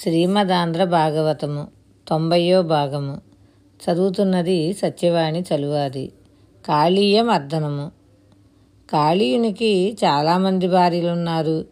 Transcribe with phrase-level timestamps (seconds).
[0.00, 1.68] శ్రీమదాంధ్ర భాగవతము
[2.08, 3.20] తొంభయో భాగము.
[3.80, 6.12] చదువుతున్నది సత్యవాణి చలువాది.
[6.68, 7.90] కాళీయ మర్దనము
[8.92, 11.64] కాళీయునికి చాలామంది భార్యలున్నారు.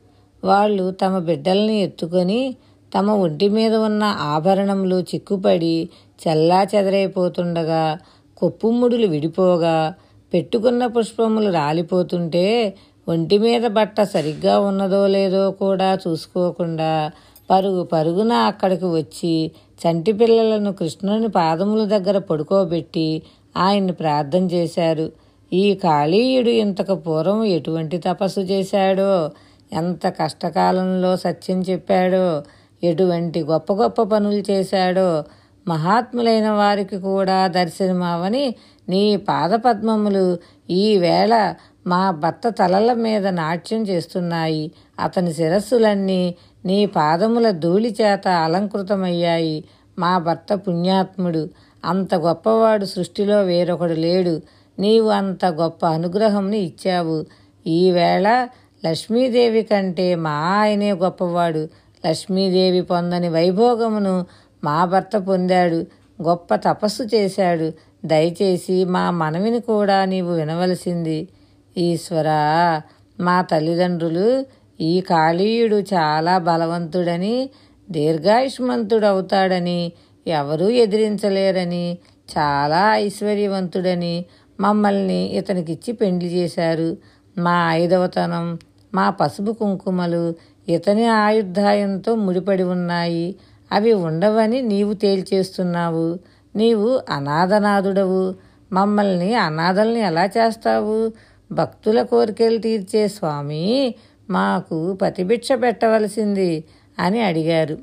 [0.45, 2.56] వాళ్ళు తమ బిడ్డల్ని ఎత్తుకొని
[2.95, 5.88] తమ ఒంటి మీద ఉన్న ఆభరణములు చిక్కుపడి
[6.21, 7.99] చల్లా చెదరైపోతుండగా
[8.37, 9.95] కొప్పుముడులు విడిపోగా
[10.33, 12.74] పెట్టుకున్న పుష్పములు రాలిపోతుంటే
[13.08, 17.12] ఒంటి మీద బట్ట సరిగ్గా ఉన్నదో లేదో కూడా చూసుకోకుండా
[17.51, 23.23] పరుగు పరుగున అక్కడికి వచ్చి చంటి పిల్లలను కృష్ణుని పాదముల దగ్గర పడుకోబెట్టి
[23.56, 25.12] ఆయన్ని ప్రార్థన చేశారు.
[25.52, 29.30] ఈ కాళీయుడు ఇంతకు పూర్వం ఎటువంటి తపస్సు చేశాడో?
[29.73, 32.42] ఎంత కష్టకాలంలో సత్యం చెప్పాడో?
[32.82, 35.24] ఎటువంటి గొప్ప గొప్ప పనులు చేశాడో?
[35.68, 38.54] మహాత్ములైన వారికి కూడా దర్శనమావని
[38.88, 40.38] నీ పాదపద్మములు
[40.70, 41.54] ఈవేళ
[41.87, 44.73] మా భర్త తలల మీద నాట్యం చేస్తున్నాయి.
[45.01, 46.34] అతని శిరస్సులన్నీ
[46.68, 49.64] నీ పాదముల ధూళి చేత అలంకృతమయ్యాయి
[49.98, 51.48] మా భర్త పుణ్యాత్ముడు.
[51.84, 54.40] అంత గొప్పవాడు సృష్టిలో వేరొకడు లేడు.
[54.78, 57.24] నీవు అంత గొప్ప అనుగ్రహంని ఇచ్చావు.
[57.66, 58.48] ఈవేళ
[58.84, 61.68] లక్ష్మీదేవి కంటే మా ఆయనే గొప్పవాడు.
[62.06, 64.27] లక్ష్మీదేవి పొందని వైభోగమును
[64.65, 65.87] మా భర్త పొందాడు.
[66.23, 67.73] గొప్ప తపస్సు చేశాడు.
[68.05, 71.28] దయచేసి మా మనవిని కూడా నీవు వినవలసింది.
[71.77, 72.83] ఈశ్వరా
[73.21, 74.47] మా తల్లిదండ్రులు
[74.81, 77.51] ఈ కాళీయుడు చాలా బలవంతుడని
[77.91, 79.93] దీర్ఘాయుష్మంతుడవుతాడని
[80.27, 81.98] ఎవరూ ఎదిరించలేరని
[82.39, 84.25] చాలా ఐశ్వర్యవంతుడని
[84.61, 86.97] మమ్మల్ని ఇతనికిచ్చి పెండ్లి చేశారు.
[87.39, 88.59] మా ఐదవతనం
[88.95, 90.34] మా పసుపు కుంకుమలు
[90.69, 93.34] ఇతని ఆయుద్ధాయంతో ముడిపడి ఉన్నాయి.
[93.73, 96.19] అవి ఉండవని నీవు తేల్చేస్తున్నావు.
[96.56, 98.34] నీవు అనాథనాథుడవు.
[98.73, 101.12] మమ్మల్ని అనాథల్ని ఎలా చేస్తావు?
[101.53, 103.95] భక్తుల కోరికలు తీర్చే స్వామి
[104.31, 106.65] మాకు పతిభిక్ష పెట్టవలసింది
[106.98, 107.79] అని అడిగారు.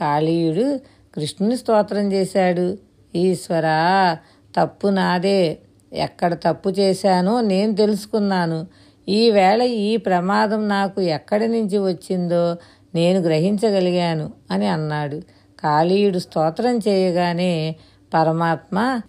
[0.00, 0.80] కాళీయుడు
[1.14, 2.78] కృష్ణుని స్తోత్రం చేశాడు.
[3.14, 4.18] ఈశ్వరా
[4.56, 5.58] తప్పు నాదే.
[5.92, 8.66] ఎక్కడ తప్పు చేశానో నేను తెలుసుకున్నాను.
[9.08, 12.56] ఈవేళ ఈ ప్రమాదం నాకు ఎక్కడి నుంచి వచ్చిందో
[12.94, 15.20] నేను గ్రహించగలిగాను అని అన్నాడు.
[15.62, 17.76] కాళీయుడు స్తోత్రం చేయగానే
[18.14, 19.00] పరమాత్మ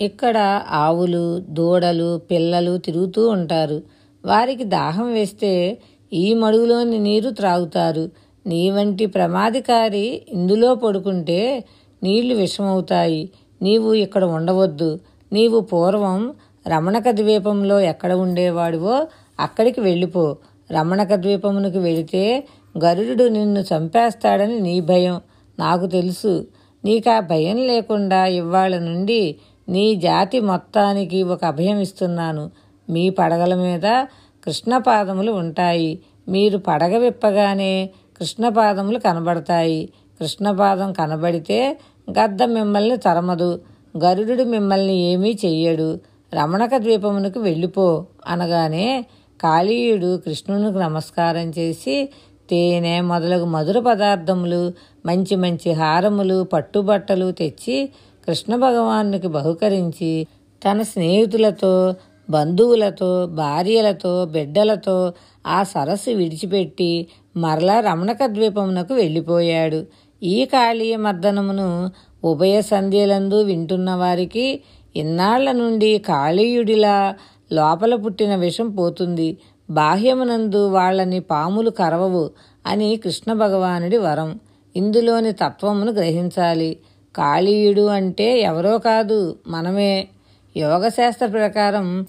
[0.00, 3.82] ఇక్కడ ఆవులు దూడలు పిల్లలు తిరుగుతూ ఉంటారు.
[4.24, 5.78] వారికి దాహం వేస్తే
[6.12, 8.10] ఈ మడుగులోని నీరు త్రాగుతారు.
[8.46, 11.64] నీ వంటి ప్రమాదకారి ఇందులో పడుకుంటే
[12.02, 13.30] నీళ్ళు విషమవుతాయి.
[13.62, 15.00] నీవు ఇక్కడ ఉండవద్దు.
[15.32, 16.34] నీవు పూర్వం
[16.68, 19.06] రమణక ద్వీపంలో ఎక్కడ ఉండేవాడివో
[19.40, 20.36] అక్కడికి వెళ్ళిపో.
[20.72, 22.46] రమణక ద్వీపమునకు వెళితే
[22.84, 25.20] గరుడు నిన్ను చంపేస్తాడని నీ భయం.
[25.58, 26.46] నాకు తెలుసు.
[26.84, 29.36] నీకు ఆ భయం లేకుండా ఇవాళ నుండి
[29.68, 32.50] నీ జాతి మొత్తానికి ఒక అభయం ఇస్తున్నాను.
[32.90, 34.06] మీ పడగల మీద
[34.48, 35.98] కృష్ణపాదములు ఉంటాయి.
[36.28, 39.88] మీరు పడగ విప్పగానే కృష్ణపాదములు కనబడతాయి.
[40.20, 41.78] కృష్ణపాదం కనబడితే
[42.10, 43.60] గద్ద మిమ్మల్ని తరమదు.
[44.04, 45.98] గరుడు మిమ్మల్ని ఏమీ చెయ్యడు.
[46.34, 49.06] రమణక ద్వీపమునకు వెళ్ళిపో అనగానే
[49.42, 52.08] కాళీయుడు కృష్ణునికి నమస్కారం చేసి
[52.50, 54.72] తేనె మొదలగు మధుర పదార్థములు
[55.06, 57.88] మంచి మంచి హారములు పట్టుబట్టలు తెచ్చి
[58.28, 60.26] కృష్ణ భగవానునికి బహుకరించి
[60.64, 61.94] తన స్నేహితులతో
[62.30, 65.12] బంధువులతో భార్యలతో బిడ్డలతో
[65.46, 67.06] ఆ సరస్సు విడిచిపెట్టి
[67.36, 69.86] మరలా రమణక ద్వీపమునకు వెళ్ళిపోయాడు.
[70.22, 71.90] ఈ కాళీయ మర్దనమును
[72.24, 74.60] ఉభయ సంధ్యలందు వింటున్న వారికి
[74.96, 77.14] ఇన్నాళ్ళ నుండి కాళీయుడిలా
[77.52, 79.38] లోపల పుట్టిన విషం పోతుంది.
[79.70, 82.30] బాహ్యమునందు వాళ్ళని పాములు కరవవు
[82.66, 84.40] అని కృష్ణ భగవానుడి వరం.
[84.76, 86.76] ఇందులోని తత్వమును గ్రహించాలి.
[87.16, 90.08] కాళీయుడు అంటే ఎవరో కాదు మనమే.
[90.56, 92.06] యోగశాస్త్ర ప్రకారం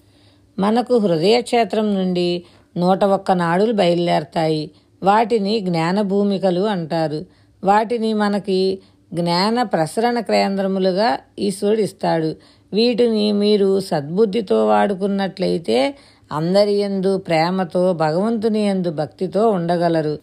[0.60, 2.44] మనకు హృదయక్షేత్రం నుండి
[2.78, 4.72] నూట ఒక్క నాడులు బయలుదేరతాయి.
[5.04, 7.26] వాటిని జ్ఞానభూమికలు అంటారు.
[7.64, 8.80] వాటిని మనకి
[9.14, 12.36] జ్ఞాన ప్రసరణ కేంద్రములుగా ఈశ్వరుడు ఇస్తాడు.
[12.74, 15.96] వీటిని మీరు సద్బుద్ధితో వాడుకున్నట్లయితే
[16.32, 20.20] అందరి ఎందు ప్రేమతో భగవంతుని ఎందు భక్తితో ఉండగలరు.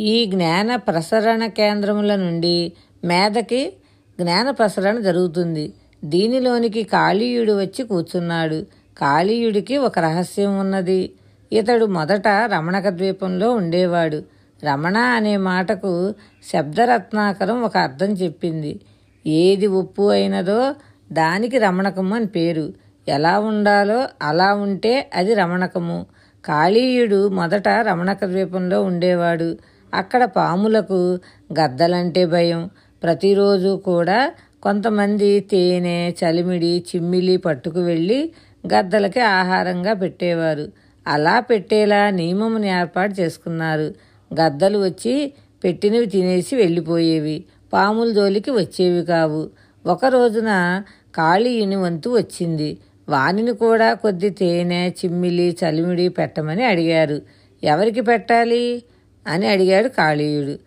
[0.00, 2.72] ఈ జ్ఞాన ప్రసరణ కేంద్రముల నుండి
[3.04, 3.72] మేధకి
[4.20, 5.72] జ్ఞాన ప్రసరణ జరుగుతుంది.
[6.04, 8.66] దీనిలోనికి కాళీయుడు వచ్చి కూర్చున్నాడు.
[8.96, 11.12] కాళీయుడికి ఒక రహస్యం ఉన్నది.
[11.52, 14.22] ఇతడు మొదట రమణక ద్వీపంలో ఉండేవాడు.
[14.64, 16.14] రమణ అనే మాటకు
[16.52, 18.80] శబ్దరత్నాకరం ఒక అర్థం చెప్పింది.
[19.26, 20.74] ఏది ఉప్పు అయినదో
[21.12, 22.72] దానికి రమణకము అని పేరు.
[23.08, 26.06] ఎలా ఉండాలో అలా ఉంటే అది రమణకము.
[26.44, 29.56] కాళీయుడు మొదట రమణక ద్వీపంలో ఉండేవాడు.
[29.94, 31.18] అక్కడ పాములకు
[31.60, 32.70] గద్దలంటే భయం.
[33.02, 34.32] ప్రతిరోజు కూడా
[34.62, 38.32] కొంతమంది తేనె చలిమిడి చిమ్మిలి పట్టుకు వెళ్ళి
[38.74, 40.72] గద్దలకి ఆహారంగా పెట్టేవారు.
[41.06, 43.94] అలా పెట్టేలా నియమముని ఏర్పాటు చేసుకున్నారు.
[44.40, 45.32] గద్దలు వచ్చి
[45.64, 47.44] పెట్టినవి తినేసి వెళ్ళిపోయేవి.
[47.72, 49.50] పాముల జోలికి వచ్చేవి కావు.
[49.86, 50.82] ఒక రోజున
[51.14, 52.78] కాళీయుని వంతు వచ్చింది.
[53.08, 57.22] వానిని కూడా కొద్ది తేనె చిమ్మిలి చలిమిడి పెట్టమని అడిగారు.
[57.64, 58.82] ఎవరికి పెట్టాలి?
[59.26, 60.58] అని అడిగాడు కాళీయుడు.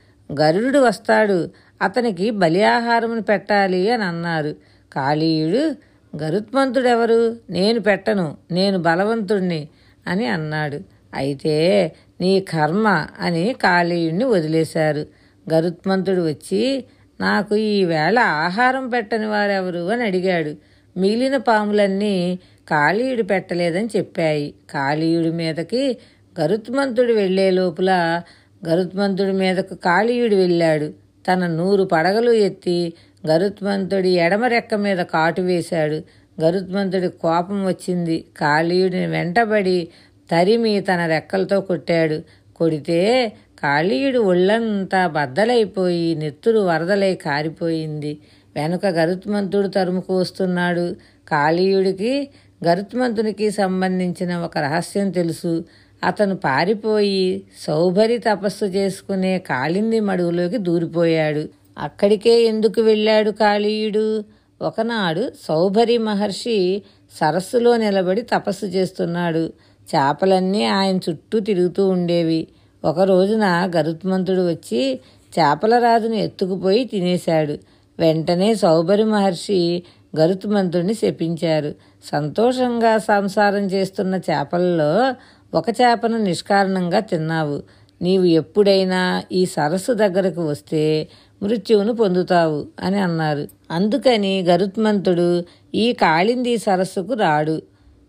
[0.41, 1.49] గరుడు వస్తాడు.
[1.81, 4.55] అతనికి బలి ఆహారమును పెట్టాలి అని అన్నారు.
[4.93, 7.37] కాళీయుడు గరుత్మంతుడెవరు?
[7.49, 9.67] నేను పెట్టను నేను బలవంతుణ్ణి
[10.07, 10.79] అని అన్నాడు.
[11.13, 11.55] అయితే
[12.21, 15.07] నీ కర్మ అని కాళీయుణ్ణి వదిలేశారు.
[15.53, 16.83] గరుత్మంతుడు వచ్చి
[17.21, 20.55] నాకు ఈవేళ ఆహారం పెట్టని వారెవరు అని అడిగాడు.
[20.99, 24.53] మిగిలిన పాములన్నీ కాళీయుడు పెట్టలేదని చెప్పాయి.
[24.69, 25.97] కాళీయుడి మీదకి
[26.39, 28.21] గరుత్మంతుడు వెళ్ళే లోపల
[28.67, 30.93] గరుత్మంతుడి మీదకు కాళీయుడు వెళ్ళాడు.
[31.27, 32.93] తన నూరు పడగలు ఎత్తి
[33.27, 36.03] గరుత్మంతుడి ఎడమ రెక్క మీద కాటు వేశాడు.
[36.41, 38.25] గరుత్మంతుడి కోపం వచ్చింది.
[38.37, 39.87] కాళీయుడిని వెంటబడి
[40.31, 42.21] తరిమి తన రెక్కలతో కొట్టాడు.
[42.55, 43.33] కొడితే
[43.63, 48.17] కాళీయుడు ఒళ్ళంతా బద్దలైపోయి నెత్తురు వరదలై కారిపోయింది.
[48.55, 50.95] వెనుక గరుత్మంతుడు తరుముకు వస్తున్నాడు.
[51.27, 52.29] కాళీయుడికి
[52.67, 55.63] గరుత్మంతునికి సంబంధించిన ఒక రహస్యం తెలుసు.
[56.03, 61.58] అతను పారిపోయి సౌభరి తపస్సు చేసుకునే కాళింది మడుగులోకి దూరిపోయాడు.
[61.79, 64.23] అక్కడికే ఎందుకు వెళ్ళాడు కాళీయుడు?
[64.61, 66.81] ఒకనాడు సౌభరి మహర్షి
[67.19, 69.53] సరస్సులో నిలబడి తపస్సు చేస్తున్నాడు.
[69.95, 72.47] చేపలన్నీ ఆయన చుట్టూ తిరుగుతూ ఉండేవి.
[72.85, 74.99] ఒక రోజున గరుత్మంతుడు వచ్చి
[75.39, 77.57] చేపల రాజును ఎత్తుకుపోయి తినేశాడు.
[77.99, 79.83] వెంటనే సౌభరి మహర్షి
[80.19, 81.75] గరుత్మంతుడిని శపించారు.
[82.03, 85.15] సంతోషంగా సంసారం చేస్తున్న చేపల్లో
[85.53, 87.63] ఒక చేపను నిష్కారణంగా తిన్నావు.
[88.01, 91.07] నీవు ఎప్పుడైనా ఈ సరస్సు దగ్గరకు వస్తే
[91.43, 93.47] మృత్యువును పొందుతావు అని అన్నారు.
[93.71, 95.43] అందుకని గరుత్మంతుడు
[95.75, 97.61] ఈ కాళింది సరస్సుకు రాడు.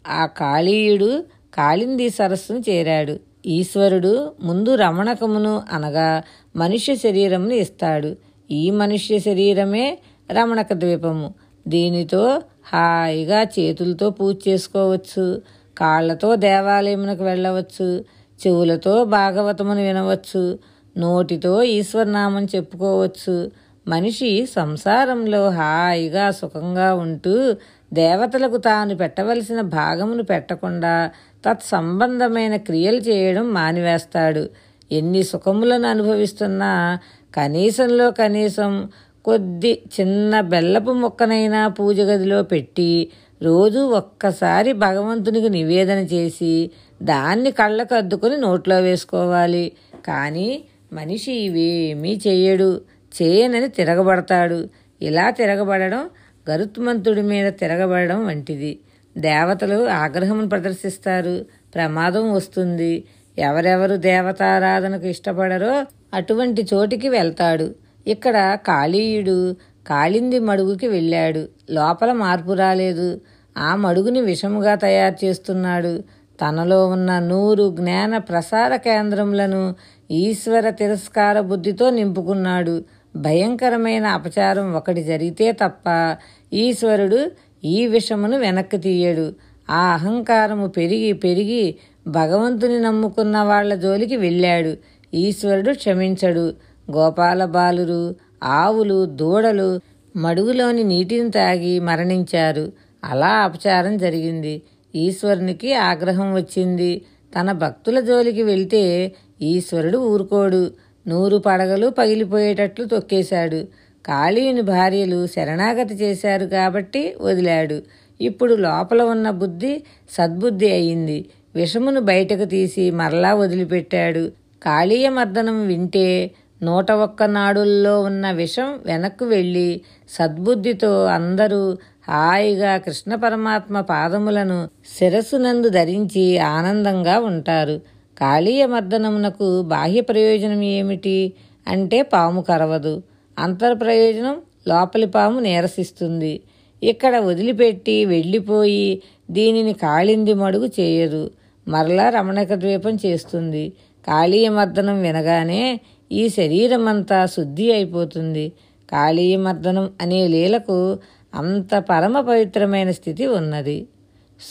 [0.09, 3.21] ఆ కాళీయుడు కాళింది సరస్సును చేరాడు.
[3.47, 6.23] ఈశ్వరుడు ముందు రమణకమును అనగా
[6.57, 8.17] మనుష్య శరీరమును ఇస్తాడు.
[8.51, 9.99] ఈ మనుష్య శరీరమే
[10.31, 11.35] రమణక ద్వీపము.
[11.69, 15.43] దీనితో హాయిగా చేతులతో పూజ చేసుకోవచ్చు.
[15.79, 18.05] కాళ్ళతో దేవాలయమునకు వెళ్ళవచ్చు.
[18.43, 20.59] చెవులతో భాగవతమును వినవచ్చు
[20.99, 23.51] నోటితో ఈశ్వరనామం చెప్పుకోవచ్చు.
[23.89, 27.55] మనిషి సంసారంలో హాయిగా సుఖంగా ఉంటూ
[27.93, 31.11] దేవతలకు తాను పెట్టవలసిన భాగమును పెట్టకుండా
[31.45, 34.51] తత్సంబంధమైన క్రియలు చేయడం మానివేస్తాడు.
[34.93, 36.99] ఎన్ని సుఖములను అనుభవిస్తున్నా
[37.35, 38.89] కనీసంలో కనీసం
[39.25, 43.11] కొద్ది చిన్న బెల్లపు మొక్కనైనా పూజ గదిలో పెట్టి
[43.43, 46.71] రోజు ఒక్కసారి భగవంతునికి నివేదన చేసి
[47.03, 49.73] దాన్ని కళ్ళకు అద్దుకొని నోట్లో వేసుకోవాలి.
[50.07, 52.81] కానీ మనిషి ఇవేమీ చెయ్యడు.
[53.23, 54.69] చేయనని తిరగబడతాడు.
[55.03, 56.11] ఇలా తిరగబడడం
[56.51, 58.79] గరుత్మంతుడి మీద తిరగబడడం వంటిది.
[59.19, 61.47] దేవతలు ఆగ్రహం ప్రదర్శిస్తారు.
[61.75, 63.05] ప్రమాదం వస్తుంది.
[63.39, 67.75] ఎవరెవరు దేవతారాధనకు ఇష్టపడరో అటువంటి చోటికి వెళ్తాడు.
[68.07, 71.49] ఇక్కడ కాళీయుడు కాళింది మడుగుకి వెళ్ళాడు.
[71.71, 73.21] లోపల మార్పు రాలేదు.
[73.57, 76.03] ఆ మడుగుని విషముగా తయారు చేస్తున్నాడు.
[76.41, 79.75] తనలో ఉన్న నూరు జ్ఞాన ప్రసార కేంద్రములను
[80.11, 82.85] ఈశ్వర తిరస్కార బుద్ధితో నింపుకున్నాడు.
[83.17, 86.17] భయంకరమైన అపచారం ఒకటి జరిగితే తప్ప
[86.53, 87.31] ఈశ్వరుడు
[87.65, 89.33] ఈ విషమును వెనక్కి తీయడు.
[89.71, 91.77] ఆ అహంకారము పెరిగి పెరిగి
[92.07, 94.77] భగవంతుని నమ్ముకున్న వాళ్ళ జోలికి వెళ్ళాడు.
[95.15, 96.55] ఈశ్వరుడు క్షమించడు.
[96.93, 99.81] గోపాల బాలురు ఆవులు దూడలు
[100.17, 102.73] మడుగులోని నీటిని తాగి మరణించారు.
[103.05, 104.63] అలా అపచారం జరిగింది.
[104.95, 107.03] ఈశ్వరునికి ఆగ్రహం వచ్చింది.
[107.41, 110.71] తన భక్తుల జోలికి వెళ్తే ఈశ్వరుడు ఊరుకోడు.
[111.07, 113.69] నూరు పడగలు పగిలిపోయేటట్లు తొక్కేశాడు.
[114.07, 117.83] కాళీయుని భార్యలు శరణాగతి చేశారు కాబట్టి వదిలాడు.
[118.21, 121.29] ఇప్పుడు లోపల ఉన్న బుద్ధి సద్బుద్ధి అయింది.
[121.55, 124.33] విషమును బయటకు తీసి మరలా వదిలిపెట్టాడు.
[124.63, 126.31] కాళీయ మర్దనం వింటే
[126.63, 131.79] నూట ఒక్క నాడుల్లో ఉన్న విషం వెనక్కు వెళ్ళి సద్బుద్ధితో అందరూ
[132.09, 137.81] హాయిగా కృష్ణ పరమాత్మ పాదములను శిరస్సునందు ధరించి ఆనందంగా ఉంటారు.
[138.21, 141.33] కాళీయ మర్దనమునకు బాహ్య ప్రయోజనం ఏమిటి?
[141.67, 143.03] అంటే పాము కరవదు.
[143.39, 144.37] అంతర్ ప్రయోజనం
[144.69, 146.41] లోపలి పాము నీరసిస్తుంది.
[146.83, 151.31] ఇక్కడ వదిలిపెట్టి వెళ్ళిపోయి దీనిని కాళింది మడుగు చేయదు.
[151.69, 153.73] మరలా రమణక ద్వీపం చేస్తుంది.
[154.07, 155.81] కాళీయ మర్దనం వినగానే
[156.13, 158.53] ఈ శరీరమంతా శుద్ధి అయిపోతుంది.
[158.93, 160.99] కాళీయ మర్దనం అనే లీలకు
[161.35, 163.89] అంత పరమ పవిత్రమైన స్థితి ఉన్నది.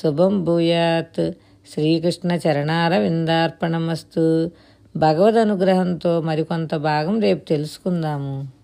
[0.03, 1.31] శుభం భూయాత్.
[1.73, 4.51] శ్రీకృష్ణ చరణార విందార్పణమస్తు
[4.97, 8.58] భగవద్ అనుగ్రహంతో మరికొంత భాగం రేపు తెలుసుకుందాము.